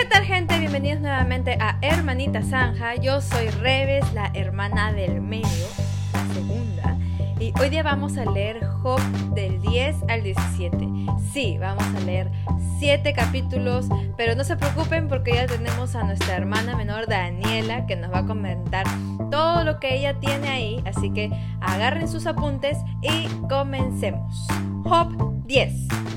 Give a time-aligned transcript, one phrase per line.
[0.00, 0.58] ¿Qué tal gente?
[0.58, 2.94] Bienvenidos nuevamente a Hermanita Zanja.
[2.94, 5.66] Yo soy Reves, la hermana del medio,
[6.14, 6.96] la segunda.
[7.38, 8.98] Y hoy día vamos a leer Job
[9.34, 10.88] del 10 al 17.
[11.34, 12.30] Sí, vamos a leer
[12.78, 17.96] 7 capítulos, pero no se preocupen porque ya tenemos a nuestra hermana menor Daniela que
[17.96, 18.86] nos va a comentar
[19.30, 20.82] todo lo que ella tiene ahí.
[20.86, 24.46] Así que agarren sus apuntes y comencemos.
[24.82, 26.09] Job 10.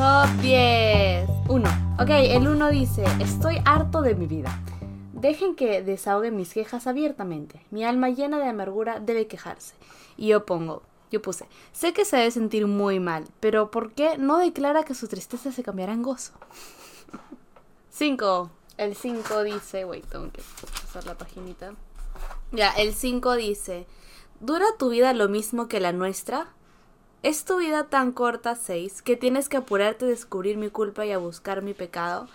[0.00, 1.28] Job 10.
[1.46, 1.68] 1.
[2.00, 4.58] Ok, el 1 dice, estoy harto de mi vida.
[5.12, 7.60] Dejen que desahogue mis quejas abiertamente.
[7.70, 9.74] Mi alma llena de amargura debe quejarse.
[10.16, 14.16] Y yo pongo, yo puse, sé que se debe sentir muy mal, pero ¿por qué
[14.16, 16.32] no declara que su tristeza se cambiará en gozo?
[17.90, 18.50] 5.
[18.78, 20.40] El 5 dice, wait, tengo que
[20.80, 21.74] pasar la paginita.
[22.52, 23.86] Ya, el 5 dice,
[24.40, 26.54] ¿dura tu vida lo mismo que la nuestra?
[27.22, 31.12] ¿Es tu vida tan corta, 6, que tienes que apurarte a descubrir mi culpa y
[31.12, 32.28] a buscar mi pecado?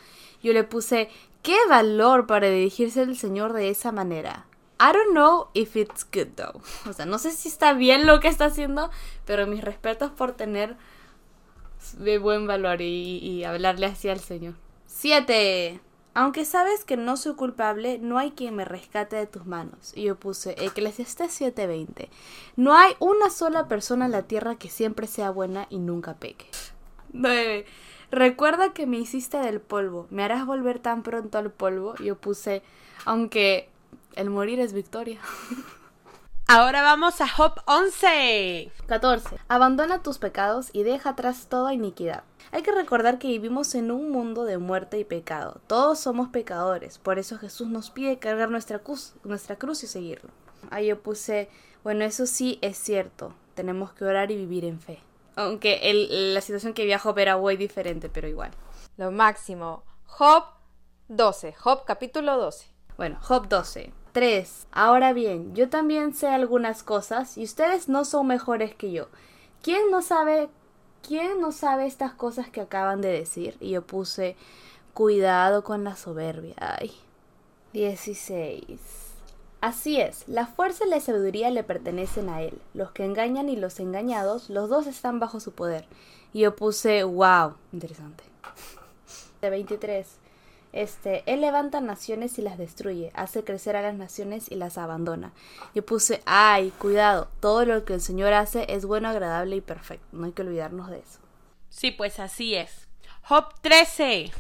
[0.44, 1.10] Yo le puse,
[1.42, 4.46] qué valor para dirigirse al Señor de esa manera.
[4.80, 6.62] I don't know if it's good though.
[6.90, 8.92] O sea, no sé si está bien lo que está haciendo,
[9.26, 10.76] pero mis respetos por tener
[11.98, 14.54] de buen valor y, y hablarle así al Señor.
[14.86, 15.80] 7.
[16.18, 19.92] Aunque sabes que no soy culpable, no hay quien me rescate de tus manos.
[19.96, 22.10] Y yo puse Eclesiastes 7:20.
[22.56, 26.46] No hay una sola persona en la tierra que siempre sea buena y nunca peque.
[27.12, 27.66] 9.
[28.12, 30.08] Recuerda que me hiciste del polvo.
[30.10, 31.96] ¿Me harás volver tan pronto al polvo?
[31.98, 32.64] Yo puse,
[33.04, 33.68] aunque
[34.16, 35.20] el morir es victoria.
[36.48, 38.72] Ahora vamos a Job 11.
[38.86, 39.38] 14.
[39.48, 42.24] Abandona tus pecados y deja atrás toda iniquidad.
[42.52, 45.60] Hay que recordar que vivimos en un mundo de muerte y pecado.
[45.66, 50.30] Todos somos pecadores, por eso Jesús nos pide cargar nuestra cruz, nuestra cruz y seguirlo.
[50.70, 51.50] Ahí yo puse,
[51.84, 55.00] bueno, eso sí es cierto, tenemos que orar y vivir en fe.
[55.36, 58.52] Aunque el, la situación que viajó era muy diferente, pero igual.
[58.98, 59.84] Lo máximo.
[60.06, 60.44] Job
[61.08, 61.54] 12.
[61.54, 62.68] Job capítulo 12.
[62.98, 63.92] Bueno, Job 12.
[64.16, 64.68] 3.
[64.72, 69.10] Ahora bien, yo también sé algunas cosas y ustedes no son mejores que yo.
[69.62, 70.48] ¿Quién no sabe
[71.06, 73.58] quién no sabe estas cosas que acaban de decir?
[73.60, 74.38] Y yo puse
[74.94, 76.56] cuidado con la soberbia.
[76.58, 76.94] Ay.
[77.74, 78.64] 16.
[79.60, 82.62] Así es, la fuerza y la sabiduría le pertenecen a él.
[82.74, 85.88] Los que engañan y los engañados, los dos están bajo su poder.
[86.32, 88.24] Y yo puse, wow, interesante.
[89.42, 90.08] 23.
[90.76, 95.32] Este, él levanta naciones y las destruye, hace crecer a las naciones y las abandona.
[95.74, 100.06] Yo puse, ay, cuidado, todo lo que el Señor hace es bueno, agradable y perfecto.
[100.12, 101.20] No hay que olvidarnos de eso.
[101.70, 102.90] Sí, pues así es.
[103.22, 104.34] Job 13.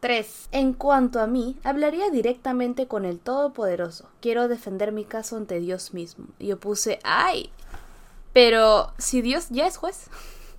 [0.00, 0.48] 3.
[0.50, 4.10] En cuanto a mí, hablaría directamente con el Todopoderoso.
[4.20, 6.26] Quiero defender mi caso ante Dios mismo.
[6.40, 7.52] Yo puse, ay,
[8.32, 10.08] pero si Dios ya es juez.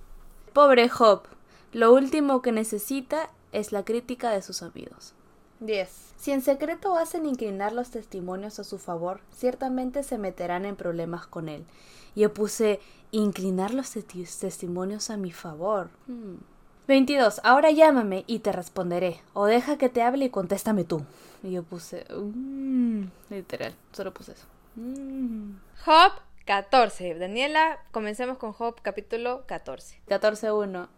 [0.54, 1.24] Pobre Job,
[1.72, 5.14] lo último que necesita es la crítica de sus amigos.
[5.60, 5.88] 10.
[6.16, 11.26] Si en secreto hacen inclinar los testimonios a su favor, ciertamente se meterán en problemas
[11.26, 11.64] con él.
[12.14, 12.80] Y yo puse
[13.10, 15.88] inclinar los testimonios a mi favor.
[16.06, 16.36] Hmm.
[16.88, 17.40] 22.
[17.42, 19.20] Ahora llámame y te responderé.
[19.32, 21.04] O deja que te hable y contéstame tú.
[21.42, 22.06] Y yo puse.
[22.10, 24.46] Mm, literal, solo puse eso.
[24.76, 25.56] Mm.
[25.84, 26.12] Job
[26.44, 27.16] 14.
[27.16, 30.00] Daniela, comencemos con Job capítulo 14.
[30.06, 30.88] 14.1.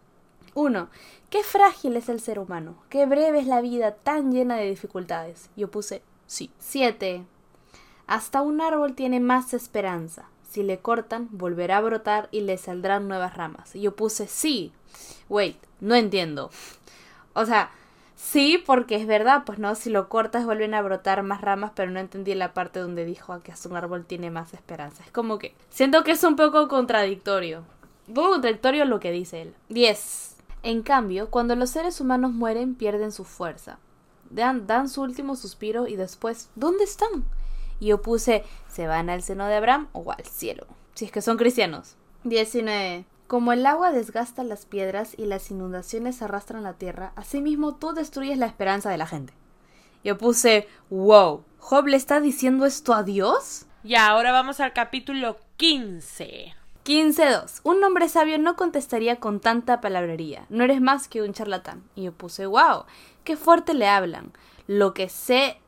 [0.59, 0.89] 1.
[1.31, 5.51] Qué frágil es el ser humano, qué breve es la vida tan llena de dificultades.
[5.57, 6.51] Yo puse sí.
[6.59, 7.25] 7.
[8.09, 10.25] Hasta un árbol tiene más esperanza.
[10.51, 13.75] Si le cortan, volverá a brotar y le saldrán nuevas ramas.
[13.75, 14.73] Yo puse sí.
[15.29, 16.51] Wait, no entiendo.
[17.35, 17.71] O sea,
[18.17, 21.91] sí, porque es verdad, pues no, si lo cortas vuelven a brotar más ramas, pero
[21.93, 25.05] no entendí la parte donde dijo que hasta un árbol tiene más esperanza.
[25.05, 27.63] Es como que siento que es un poco contradictorio.
[28.09, 29.55] Un poco contradictorio lo que dice él.
[29.69, 30.28] 10.
[30.63, 33.79] En cambio, cuando los seres humanos mueren, pierden su fuerza.
[34.31, 37.25] Dan, dan su último suspiro y después, ¿dónde están?
[37.81, 40.67] Y yo puse, ¿se van al seno de Abraham o al cielo?
[40.95, 41.97] Si es que son cristianos.
[42.25, 43.07] 19.
[43.27, 48.39] Como el agua desgasta las piedras y las inundaciones arrastran la tierra, asimismo tú destruyes
[48.39, 49.35] la esperanza de la gente.
[50.03, 53.67] Yo puse, wow, ¿Job le está diciendo esto a Dios?
[53.85, 56.55] Y ahora vamos al capítulo 15.
[56.89, 57.61] 15.2.
[57.65, 60.47] Un hombre sabio no contestaría con tanta palabrería.
[60.49, 61.83] No eres más que un charlatán.
[61.95, 62.85] Y yo puse, wow,
[63.25, 64.33] qué fuerte le hablan.
[64.67, 65.59] Lo que sé,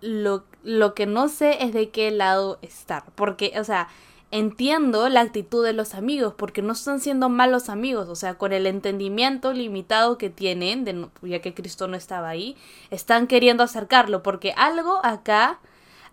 [0.00, 3.06] lo, lo que no sé es de qué lado estar.
[3.16, 3.88] Porque, o sea,
[4.30, 8.52] entiendo la actitud de los amigos, porque no están siendo malos amigos, o sea, con
[8.52, 12.56] el entendimiento limitado que tienen, de, ya que Cristo no estaba ahí,
[12.90, 15.58] están queriendo acercarlo, porque algo acá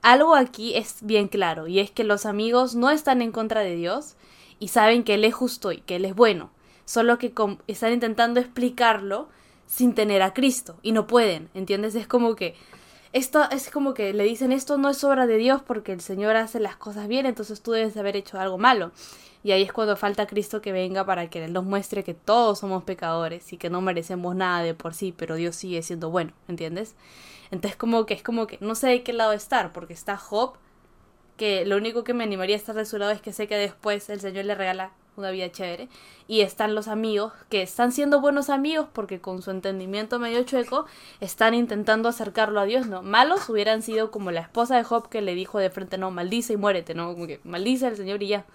[0.02, 3.76] algo aquí es bien claro, y es que los amigos no están en contra de
[3.76, 4.16] Dios
[4.60, 6.52] y saben que Él es justo y que Él es bueno,
[6.86, 7.34] solo que
[7.68, 9.30] están intentando explicarlo
[9.66, 11.96] sin tener a Cristo y no pueden, ¿entiendes?
[11.96, 12.56] Es como que
[13.14, 16.36] esto es como que le dicen esto no es obra de Dios porque el Señor
[16.36, 18.92] hace las cosas bien, entonces tú debes haber hecho algo malo.
[19.44, 22.60] Y ahí es cuando falta Cristo que venga para que Él nos muestre que todos
[22.60, 26.34] somos pecadores y que no merecemos nada de por sí, pero Dios sigue siendo bueno,
[26.48, 26.96] ¿entiendes?
[27.52, 30.54] Entonces como que es como que no sé de qué lado estar, porque está Job,
[31.38, 33.56] que lo único que me animaría a estar de su lado es que sé que
[33.56, 35.90] después el Señor le regala una vida chévere.
[36.28, 40.86] Y están los amigos que están siendo buenos amigos porque con su entendimiento medio chueco
[41.20, 43.02] están intentando acercarlo a Dios, ¿no?
[43.02, 46.54] Malos hubieran sido como la esposa de Job que le dijo de frente, no, maldice
[46.54, 47.14] y muérete, ¿no?
[47.14, 48.46] Como que maldice al Señor y ya.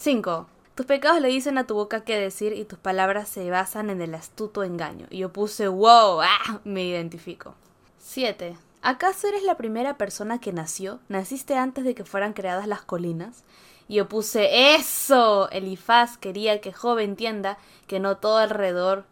[0.00, 0.46] 5.
[0.76, 4.00] Tus pecados le dicen a tu boca qué decir y tus palabras se basan en
[4.00, 5.06] el astuto engaño.
[5.10, 7.54] Y yo puse, wow, ah, me identifico.
[7.98, 8.56] 7.
[8.80, 11.00] ¿Acaso eres la primera persona que nació?
[11.10, 13.44] ¿Naciste antes de que fueran creadas las colinas?
[13.88, 15.50] Y yo puse eso.
[15.50, 19.04] Elifaz quería que Job entienda que no todo alrededor,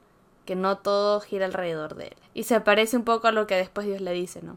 [0.47, 2.17] que no todo gira alrededor de él.
[2.33, 4.57] Y se parece un poco a lo que después Dios le dice, ¿no?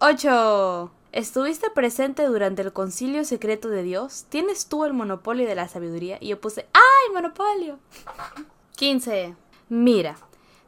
[0.00, 0.90] 8.
[1.18, 4.26] ¿Estuviste presente durante el concilio secreto de Dios?
[4.28, 6.16] ¿Tienes tú el monopolio de la sabiduría?
[6.20, 7.80] Y yo puse, ¡ay, monopolio!
[8.76, 9.34] 15.
[9.68, 10.16] Mira,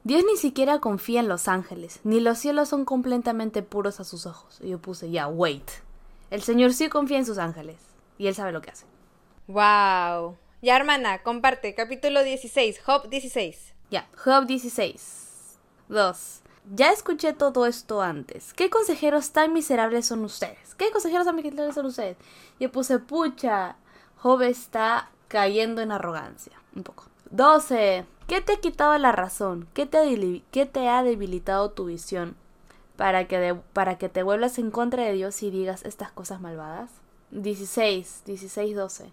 [0.03, 4.27] Dios ni siquiera confía en los ángeles, ni los cielos son completamente puros a sus
[4.27, 4.59] ojos.
[4.61, 5.71] Y yo puse, ya, wait.
[6.31, 7.77] El Señor sí confía en sus ángeles,
[8.19, 8.87] y Él sabe lo que hace.
[9.47, 10.37] Wow.
[10.63, 11.77] Ya, hermana, comparte.
[11.77, 13.75] Capítulo 16, Job 16.
[13.93, 15.59] Ya, Job 16.
[15.89, 16.41] 2.
[16.73, 18.55] Ya escuché todo esto antes.
[18.55, 20.77] ¿Qué consejeros tan miserables son ustedes?
[20.77, 22.17] ¿Qué consejeros tan miserables son ustedes?
[22.61, 23.75] Yo puse, pucha,
[24.19, 26.53] Job está cayendo en arrogancia.
[26.77, 27.07] Un poco.
[27.31, 28.07] 12.
[28.29, 29.67] ¿Qué te ha quitado la razón?
[29.75, 29.99] ¿Qué te
[30.89, 32.37] ha, debilitado tu visión?
[32.97, 36.93] Para que, para que te vuelvas en contra de Dios y digas estas cosas malvadas.
[37.33, 39.11] 16, 16, 12.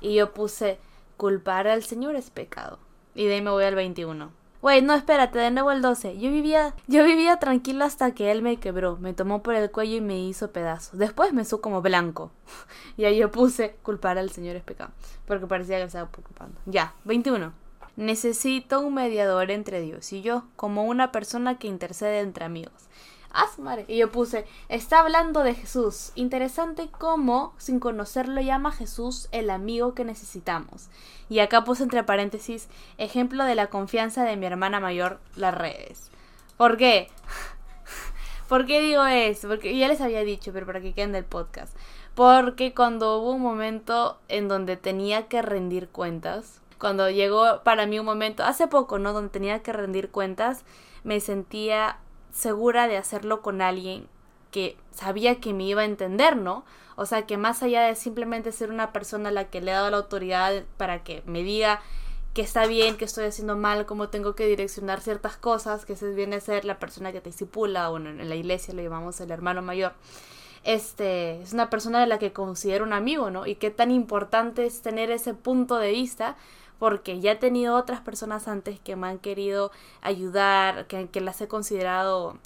[0.00, 0.78] Y yo puse,
[1.16, 2.78] culpar al Señor es pecado.
[3.16, 4.39] Y de ahí me voy al 21.
[4.62, 6.18] Wey, no, espérate, de nuevo el 12.
[6.18, 9.96] Yo vivía, yo vivía tranquilo hasta que él me quebró, me tomó por el cuello
[9.96, 10.98] y me hizo pedazos.
[10.98, 12.30] Después me supo como blanco.
[12.98, 14.62] y ahí yo puse, culpar al Señor es.
[15.26, 16.60] Porque parecía que estaba preocupando.
[16.66, 17.52] Ya, 21.
[17.96, 22.88] Necesito un mediador entre Dios y yo, como una persona que intercede entre amigos.
[23.86, 26.12] Y yo puse, está hablando de Jesús.
[26.14, 30.88] Interesante cómo, sin conocerlo, llama Jesús el amigo que necesitamos.
[31.28, 32.68] Y acá puse entre paréntesis,
[32.98, 36.10] ejemplo de la confianza de mi hermana mayor, las redes.
[36.56, 37.08] ¿Por qué?
[38.48, 39.48] ¿Por qué digo eso?
[39.48, 41.76] Porque ya les había dicho, pero para que queden del podcast.
[42.14, 47.98] Porque cuando hubo un momento en donde tenía que rendir cuentas, cuando llegó para mí
[47.98, 49.12] un momento, hace poco, ¿no?
[49.12, 50.64] Donde tenía que rendir cuentas,
[51.04, 51.98] me sentía
[52.32, 54.06] segura de hacerlo con alguien
[54.50, 56.64] que sabía que me iba a entender, ¿no?
[56.96, 59.74] O sea, que más allá de simplemente ser una persona a la que le he
[59.74, 61.80] dado la autoridad para que me diga
[62.34, 66.12] que está bien, que estoy haciendo mal, cómo tengo que direccionar ciertas cosas, que se
[66.14, 69.30] viene a ser la persona que te disipula, bueno, en la iglesia lo llamamos el
[69.30, 69.94] hermano mayor.
[70.62, 73.46] Este, es una persona de la que considero un amigo, ¿no?
[73.46, 76.36] Y qué tan importante es tener ese punto de vista
[76.80, 81.40] porque ya he tenido otras personas antes que me han querido ayudar, que, que las
[81.42, 82.38] he considerado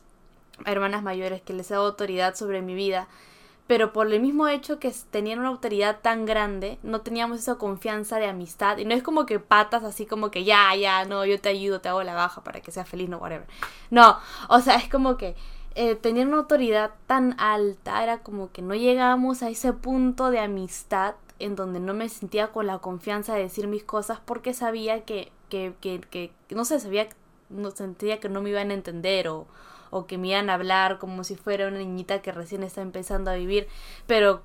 [0.66, 3.06] hermanas mayores, que les he dado autoridad sobre mi vida,
[3.69, 8.19] pero por el mismo hecho que tenían una autoridad tan grande, no teníamos esa confianza
[8.19, 11.40] de amistad, y no es como que patas así como que ya, ya, no, yo
[11.40, 13.47] te ayudo, te hago la baja para que seas feliz, no, whatever.
[13.90, 14.18] No,
[14.49, 15.37] o sea, es como que
[15.76, 20.40] eh, tenían una autoridad tan alta, era como que no llegábamos a ese punto de
[20.40, 25.05] amistad en donde no me sentía con la confianza de decir mis cosas porque sabía
[25.05, 27.09] que, que, que, que no sé, sabía,
[27.49, 29.47] no sentía que no me iban a entender o,
[29.95, 33.31] o que me iban a hablar como si fuera una niñita que recién está empezando
[33.31, 33.69] a vivir.
[34.09, 34.43] Pero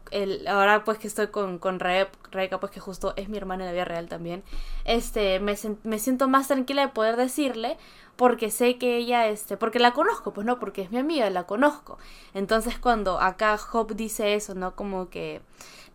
[0.48, 3.74] ahora pues que estoy con, con Rebeca, pues que justo es mi hermana en la
[3.74, 4.44] vida real también,
[4.86, 7.78] este, me, me siento más tranquila de poder decirle
[8.16, 11.46] porque sé que ella, este, porque la conozco, pues no, porque es mi amiga, la
[11.48, 11.98] conozco.
[12.36, 14.76] Entonces cuando acá Job dice eso, ¿no?
[14.76, 15.42] Como que,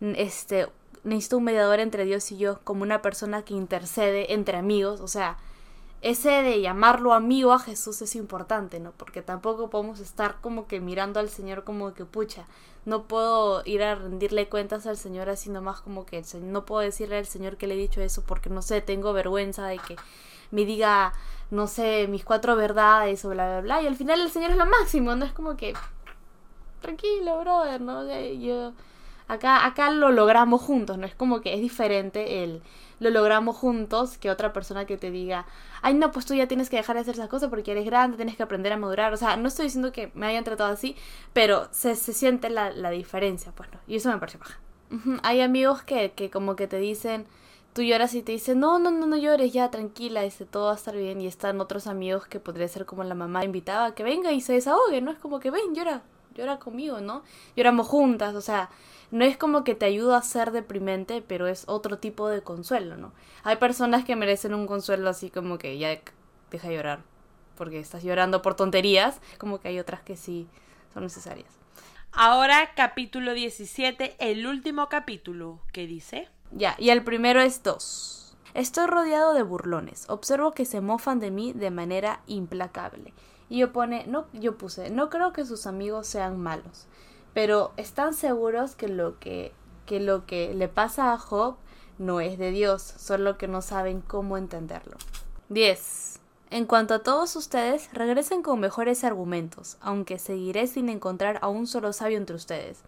[0.01, 0.69] este,
[1.04, 5.08] necesito un mediador entre Dios y yo, como una persona que intercede entre amigos, o
[5.08, 5.37] sea,
[6.00, 8.92] ese de llamarlo amigo a Jesús es importante, ¿no?
[8.92, 12.46] Porque tampoco podemos estar como que mirando al Señor como que, pucha,
[12.84, 17.16] no puedo ir a rendirle cuentas al Señor así nomás como que no puedo decirle
[17.16, 19.96] al Señor que le he dicho eso porque no sé, tengo vergüenza de que
[20.50, 21.14] me diga,
[21.50, 23.82] no sé, mis cuatro verdades o bla, bla, bla.
[23.82, 25.73] Y al final el Señor es lo máximo, no es como que,
[26.80, 28.04] tranquilo, brother, ¿no?
[28.34, 28.73] Yo
[29.26, 32.62] Acá, acá lo logramos juntos, no es como que es diferente el
[33.00, 35.47] lo logramos juntos que otra persona que te diga,
[35.83, 38.16] ay no, pues tú ya tienes que dejar de hacer esas cosas porque eres grande,
[38.16, 39.12] tienes que aprender a madurar.
[39.12, 40.97] O sea, no estoy diciendo que me hayan tratado así,
[41.33, 43.78] pero se, se siente la, la diferencia, pues no.
[43.87, 44.59] Y eso me parece baja.
[45.23, 47.26] Hay amigos que, que como que te dicen,
[47.73, 50.73] tú lloras y te dice, no, no, no, no llores, ya, tranquila, dice, todo va
[50.73, 51.21] a estar bien.
[51.21, 54.52] Y están otros amigos que podría ser como la mamá invitaba que venga y se
[54.52, 55.11] desahogue, ¿no?
[55.11, 56.02] Es como que ven, llora,
[56.35, 57.23] llora conmigo, ¿no?
[57.57, 58.71] Lloramos juntas, o sea,
[59.11, 62.97] no es como que te ayuda a ser deprimente, pero es otro tipo de consuelo,
[62.97, 63.12] ¿no?
[63.45, 65.99] Hay personas que merecen un consuelo así como que ya
[66.50, 67.00] deja llorar,
[67.57, 70.49] porque estás llorando por tonterías, como que hay otras que sí
[70.93, 71.49] son necesarias.
[72.12, 76.29] Ahora capítulo 17, el último capítulo, ¿qué dice?
[76.53, 78.37] Ya, y el primero es dos.
[78.55, 80.05] Estoy rodeado de burlones.
[80.09, 83.12] Observo que se mofan de mí de manera implacable.
[83.49, 86.87] Y yo pone, no, yo puse, no creo que sus amigos sean malos,
[87.35, 89.53] pero están seguros que lo que,
[89.87, 91.57] que lo que le pasa a Job
[91.99, 94.97] no es de Dios, solo que no saben cómo entenderlo.
[95.49, 96.21] 10.
[96.51, 101.67] En cuanto a todos ustedes, regresen con mejores argumentos, aunque seguiré sin encontrar a un
[101.67, 102.81] solo sabio entre ustedes.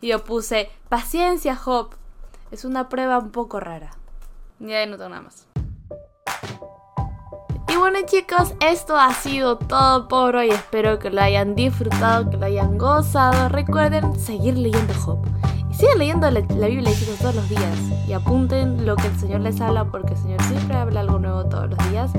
[0.00, 1.90] Y yo puse, paciencia, Job,
[2.50, 3.96] es una prueba un poco rara.
[4.58, 5.46] Ya no tengo nada más.
[7.82, 10.50] Bueno chicos, esto ha sido todo por hoy.
[10.50, 13.48] Espero que lo hayan disfrutado, que lo hayan gozado.
[13.48, 15.18] Recuerden seguir leyendo Job.
[15.68, 17.76] Y sigan leyendo la, Biblia chicos todos los días.
[18.06, 21.46] Y apunten lo que el Señor les habla porque el Señor siempre habla algo nuevo
[21.46, 22.12] todos los días.